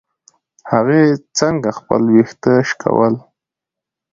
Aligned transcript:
هغې 0.71 1.01
څنګه 1.37 1.69
خپل 1.79 2.01
ويښته 2.13 2.53
شکول. 2.69 3.13